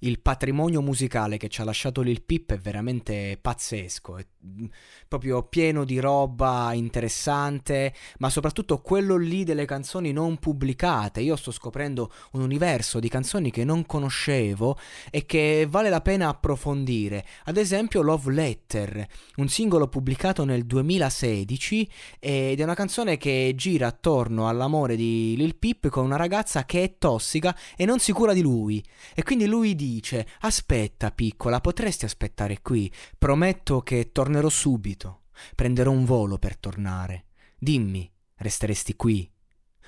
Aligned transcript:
Il 0.00 0.20
patrimonio 0.20 0.80
musicale 0.80 1.36
che 1.36 1.48
ci 1.48 1.60
ha 1.60 1.64
lasciato 1.64 2.00
Lil 2.00 2.22
Pip 2.22 2.52
è 2.52 2.58
veramente 2.58 3.38
pazzesco, 3.40 4.16
è 4.16 4.26
mm, 4.46 4.64
proprio 5.08 5.42
pieno 5.42 5.84
di 5.84 5.98
roba 5.98 6.72
interessante, 6.72 7.92
ma 8.18 8.30
soprattutto 8.30 8.80
quello 8.80 9.16
lì 9.16 9.44
delle 9.44 9.66
canzoni 9.66 10.12
non 10.12 10.38
pubblicate. 10.38 11.20
Io 11.20 11.36
sto 11.36 11.50
scoprendo 11.50 12.10
un 12.32 12.40
universo 12.42 12.98
di 12.98 13.08
canzoni 13.08 13.50
che 13.50 13.64
non 13.64 13.84
conoscevo 13.84 14.78
e 15.10 15.26
che 15.26 15.66
vale 15.68 15.90
la 15.90 16.00
pena 16.00 16.28
approfondire. 16.28 17.26
Ad 17.44 17.56
esempio 17.56 18.00
Love 18.00 18.32
Letter, 18.32 19.06
un 19.36 19.48
singolo 19.48 19.88
pubblicato 19.88 20.44
nel 20.44 20.64
2016 20.64 21.90
ed 22.18 22.60
è 22.60 22.62
una 22.62 22.74
canzone 22.74 23.18
che 23.18 23.52
gira 23.54 23.88
attorno 23.88 24.48
all'amore 24.48 24.96
di 24.96 25.34
Lil 25.36 25.56
Pip 25.56 25.88
con 25.88 26.04
una 26.04 26.16
ragazza 26.16 26.64
che 26.64 26.82
è 26.82 26.94
tossica 26.96 27.54
e 27.76 27.84
non 27.84 27.98
sicura 27.98 28.32
di 28.32 28.40
lui. 28.40 28.82
E 29.14 29.22
quindi 29.22 29.46
lui 29.46 29.74
dice 29.74 29.89
dice 29.90 30.26
Aspetta, 30.40 31.10
piccola, 31.10 31.60
potresti 31.60 32.04
aspettare 32.04 32.60
qui. 32.62 32.92
Prometto 33.18 33.80
che 33.82 34.12
tornerò 34.12 34.48
subito. 34.48 35.24
Prenderò 35.54 35.90
un 35.90 36.04
volo 36.04 36.38
per 36.38 36.56
tornare. 36.56 37.26
Dimmi, 37.58 38.10
resteresti 38.36 38.94
qui? 38.94 39.30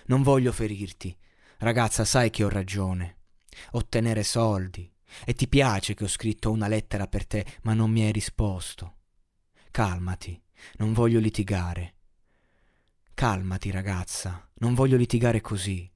Non 0.07 0.23
voglio 0.23 0.53
ferirti. 0.53 1.17
Ragazza, 1.59 2.05
sai 2.05 2.31
che 2.31 2.45
ho 2.45 2.49
ragione. 2.49 3.19
Ottenere 3.73 4.23
soldi. 4.23 4.91
E 5.25 5.35
ti 5.35 5.47
piace 5.47 5.95
che 5.95 6.05
ho 6.05 6.09
scritto 6.09 6.51
una 6.51 6.69
lettera 6.69 7.07
per 7.07 7.27
te, 7.27 7.47
ma 7.63 7.75
non 7.75 7.91
mi 7.91 8.03
hai 8.03 8.13
risposto. 8.13 8.97
Calmati, 9.71 10.41
non 10.77 10.93
voglio 10.93 11.21
litigare. 11.21 11.95
Calmati, 13.15 13.71
ragazza, 13.71 14.51
non 14.55 14.75
voglio 14.75 14.97
litigare 14.97 15.41
così. 15.41 15.89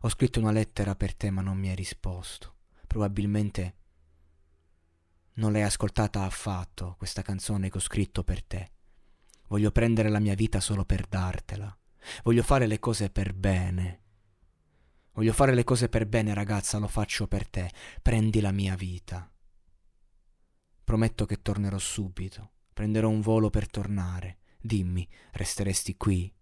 Ho 0.00 0.08
scritto 0.08 0.40
una 0.40 0.52
lettera 0.52 0.94
per 0.94 1.14
te, 1.14 1.30
ma 1.30 1.42
non 1.42 1.58
mi 1.58 1.68
hai 1.68 1.76
risposto 1.76 2.53
probabilmente 2.94 3.74
non 5.34 5.50
l'hai 5.50 5.62
ascoltata 5.62 6.22
affatto, 6.22 6.94
questa 6.96 7.22
canzone 7.22 7.68
che 7.68 7.78
ho 7.78 7.80
scritto 7.80 8.22
per 8.22 8.44
te. 8.44 8.70
Voglio 9.48 9.72
prendere 9.72 10.08
la 10.10 10.20
mia 10.20 10.36
vita 10.36 10.60
solo 10.60 10.84
per 10.84 11.04
dartela. 11.08 11.76
Voglio 12.22 12.44
fare 12.44 12.68
le 12.68 12.78
cose 12.78 13.10
per 13.10 13.34
bene. 13.34 14.02
Voglio 15.10 15.32
fare 15.32 15.54
le 15.54 15.64
cose 15.64 15.88
per 15.88 16.06
bene, 16.06 16.34
ragazza, 16.34 16.78
lo 16.78 16.86
faccio 16.86 17.26
per 17.26 17.48
te. 17.48 17.68
Prendi 18.00 18.40
la 18.40 18.52
mia 18.52 18.76
vita. 18.76 19.28
Prometto 20.84 21.26
che 21.26 21.42
tornerò 21.42 21.78
subito. 21.78 22.52
Prenderò 22.72 23.08
un 23.08 23.22
volo 23.22 23.50
per 23.50 23.68
tornare. 23.68 24.38
Dimmi, 24.60 25.08
resteresti 25.32 25.96
qui? 25.96 26.32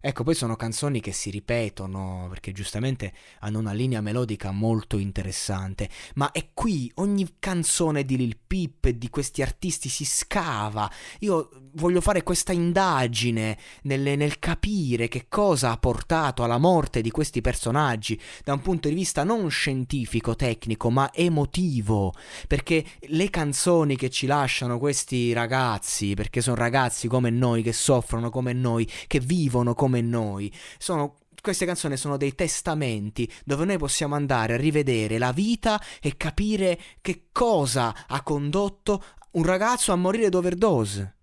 Ecco, 0.00 0.22
poi 0.22 0.34
sono 0.36 0.54
canzoni 0.54 1.00
che 1.00 1.10
si 1.10 1.28
ripetono 1.28 2.26
perché 2.28 2.52
giustamente 2.52 3.12
hanno 3.40 3.58
una 3.58 3.72
linea 3.72 4.00
melodica 4.00 4.52
molto 4.52 4.96
interessante, 4.96 5.88
ma 6.14 6.30
è 6.30 6.50
qui 6.54 6.88
ogni 6.96 7.26
canzone 7.40 8.04
di 8.04 8.16
Lil 8.16 8.36
Peep 8.36 8.84
e 8.84 8.96
di 8.96 9.10
questi 9.10 9.42
artisti 9.42 9.88
si 9.88 10.04
scava. 10.04 10.88
Io 11.20 11.50
voglio 11.72 12.00
fare 12.00 12.22
questa 12.22 12.52
indagine 12.52 13.58
nel, 13.82 14.16
nel 14.16 14.38
capire 14.38 15.08
che 15.08 15.26
cosa 15.28 15.72
ha 15.72 15.76
portato 15.78 16.44
alla 16.44 16.58
morte 16.58 17.00
di 17.00 17.10
questi 17.10 17.40
personaggi 17.40 18.20
da 18.44 18.52
un 18.52 18.60
punto 18.60 18.88
di 18.88 18.94
vista 18.94 19.24
non 19.24 19.50
scientifico, 19.50 20.36
tecnico, 20.36 20.90
ma 20.90 21.12
emotivo, 21.12 22.14
perché 22.46 22.84
le 23.08 23.30
canzoni 23.30 23.96
che 23.96 24.10
ci 24.10 24.26
lasciano 24.26 24.78
questi 24.78 25.32
ragazzi, 25.32 26.14
perché 26.14 26.40
sono 26.40 26.54
ragazzi 26.54 27.08
come 27.08 27.30
noi 27.30 27.64
che 27.64 27.72
soffrono 27.72 28.30
come 28.30 28.52
noi, 28.52 28.88
che 29.08 29.18
vivono 29.18 29.74
come 29.74 29.86
come 29.88 30.02
noi. 30.02 30.52
Sono 30.76 31.16
queste 31.40 31.66
canzoni 31.66 31.96
sono 31.96 32.16
dei 32.16 32.34
testamenti 32.34 33.30
dove 33.44 33.64
noi 33.64 33.78
possiamo 33.78 34.16
andare 34.16 34.54
a 34.54 34.58
rivedere 34.58 35.18
la 35.18 35.32
vita 35.32 35.80
e 36.00 36.16
capire 36.16 36.78
che 37.00 37.28
cosa 37.32 38.06
ha 38.06 38.22
condotto 38.22 39.02
un 39.32 39.44
ragazzo 39.44 39.92
a 39.92 39.96
morire 39.96 40.28
d'overdose. 40.28 41.16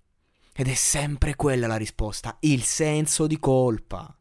Ed 0.56 0.68
è 0.68 0.74
sempre 0.74 1.36
quella 1.36 1.68
la 1.68 1.76
risposta, 1.76 2.38
il 2.42 2.64
senso 2.64 3.28
di 3.28 3.38
colpa. 3.40 4.18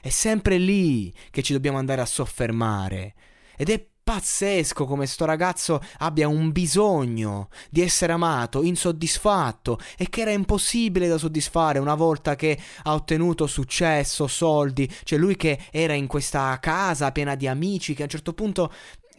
È 0.00 0.08
sempre 0.08 0.56
lì 0.56 1.12
che 1.30 1.42
ci 1.42 1.52
dobbiamo 1.52 1.78
andare 1.78 2.00
a 2.00 2.06
soffermare. 2.06 3.14
Ed 3.56 3.68
è 3.68 3.86
pazzesco 4.08 4.86
come 4.86 5.04
sto 5.04 5.26
ragazzo 5.26 5.82
abbia 5.98 6.28
un 6.28 6.50
bisogno 6.50 7.50
di 7.68 7.82
essere 7.82 8.14
amato, 8.14 8.62
insoddisfatto 8.62 9.78
e 9.98 10.08
che 10.08 10.22
era 10.22 10.30
impossibile 10.30 11.08
da 11.08 11.18
soddisfare 11.18 11.78
una 11.78 11.94
volta 11.94 12.34
che 12.34 12.58
ha 12.84 12.94
ottenuto 12.94 13.46
successo, 13.46 14.26
soldi, 14.26 14.90
cioè 15.04 15.18
lui 15.18 15.36
che 15.36 15.58
era 15.70 15.92
in 15.92 16.06
questa 16.06 16.58
casa 16.58 17.12
piena 17.12 17.34
di 17.34 17.48
amici 17.48 17.92
che 17.92 18.00
a 18.00 18.04
un 18.04 18.10
certo 18.10 18.32
punto 18.32 18.72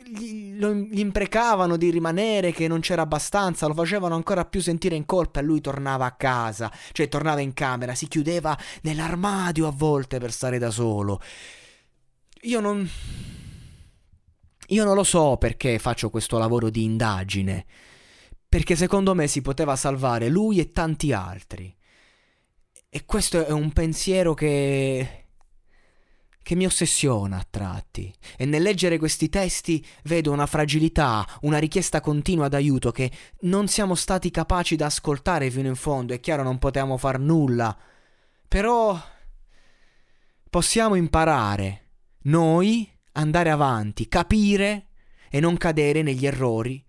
gli, 0.03 0.57
lo, 0.57 0.73
gli 0.73 0.97
imprecavano 0.97 1.77
di 1.77 1.91
rimanere, 1.91 2.51
che 2.51 2.67
non 2.67 2.79
c'era 2.79 3.03
abbastanza, 3.03 3.67
lo 3.67 3.75
facevano 3.75 4.15
ancora 4.15 4.43
più 4.45 4.59
sentire 4.59 4.95
in 4.95 5.05
colpa 5.05 5.39
e 5.39 5.43
lui 5.43 5.61
tornava 5.61 6.07
a 6.07 6.13
casa, 6.13 6.71
cioè 6.93 7.07
tornava 7.07 7.41
in 7.41 7.53
camera, 7.53 7.93
si 7.93 8.07
chiudeva 8.07 8.57
nell'armadio 8.81 9.67
a 9.67 9.71
volte 9.71 10.17
per 10.17 10.31
stare 10.31 10.57
da 10.57 10.71
solo. 10.71 11.21
Io 12.41 12.59
non 12.59 12.89
io 14.69 14.83
non 14.83 14.95
lo 14.95 15.03
so 15.03 15.37
perché 15.37 15.79
faccio 15.79 16.09
questo 16.09 16.37
lavoro 16.37 16.69
di 16.69 16.83
indagine, 16.83 17.65
perché 18.47 18.75
secondo 18.75 19.13
me 19.13 19.27
si 19.27 19.41
poteva 19.41 19.75
salvare 19.75 20.29
lui 20.29 20.59
e 20.59 20.71
tanti 20.71 21.13
altri. 21.13 21.75
E 22.89 23.05
questo 23.05 23.45
è 23.45 23.51
un 23.51 23.71
pensiero 23.71 24.33
che 24.33 25.25
che 26.49 26.55
mi 26.55 26.65
ossessiona 26.65 27.37
a 27.37 27.45
tratti 27.47 28.11
e 28.35 28.43
nel 28.45 28.63
leggere 28.63 28.97
questi 28.97 29.29
testi 29.29 29.85
vedo 30.05 30.31
una 30.31 30.47
fragilità, 30.47 31.23
una 31.41 31.59
richiesta 31.59 32.01
continua 32.01 32.47
d'aiuto 32.47 32.91
che 32.91 33.11
non 33.41 33.67
siamo 33.67 33.93
stati 33.93 34.31
capaci 34.31 34.75
di 34.75 34.81
ascoltare 34.81 35.51
fino 35.51 35.67
in 35.67 35.75
fondo. 35.75 36.11
È 36.11 36.19
chiaro, 36.19 36.41
non 36.41 36.57
potevamo 36.57 36.97
far 36.97 37.19
nulla. 37.19 37.77
Però 38.47 38.99
possiamo 40.49 40.95
imparare 40.95 41.83
noi 42.23 42.89
andare 43.13 43.49
avanti, 43.49 44.07
capire 44.07 44.87
e 45.29 45.39
non 45.39 45.57
cadere 45.57 46.01
negli 46.01 46.25
errori 46.25 46.83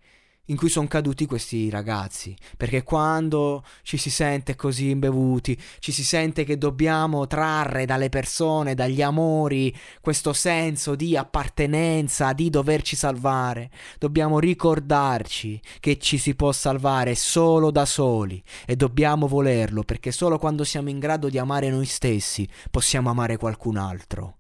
in 0.51 0.57
cui 0.57 0.69
sono 0.69 0.87
caduti 0.87 1.27
questi 1.27 1.71
ragazzi. 1.71 2.37
Perché 2.57 2.83
quando 2.83 3.65
ci 3.83 3.97
si 3.97 4.11
sente 4.11 4.57
così 4.57 4.91
imbevuti, 4.91 5.59
ci 5.79 5.93
si 5.93 6.05
sente 6.05 6.45
che 6.45 6.59
dobbiamo 6.59 7.27
trarre 7.27 7.87
dalle 7.87 8.09
persone, 8.09 8.75
dagli 8.75 9.01
amori, 9.01 9.75
questo 10.01 10.33
senso 10.33 10.95
di 10.95 11.17
appartenenza, 11.17 12.33
di 12.33 12.51
doverci 12.51 12.97
salvare, 12.97 13.71
dobbiamo 13.99 14.39
ricordarci 14.39 15.61
che 15.79 15.99
ci 15.99 16.19
si 16.19 16.35
può 16.35 16.53
salvare 16.53 17.15
solo 17.15 17.71
da 17.71 17.87
soli 17.87 18.43
e 18.67 18.77
dobbiamo 18.77 19.27
volerlo 19.27 19.83
perché 19.83 20.11
solo 20.13 20.39
quando 20.39 20.65
siamo 20.65 20.91
in 20.91 20.99
grado 20.99 21.29
di 21.29 21.39
amare 21.39 21.71
noi 21.71 21.87
stessi 21.87 22.49
possiamo 22.71 23.09
amare 23.09 23.37
qualcun 23.37 23.77
altro. 23.77 24.40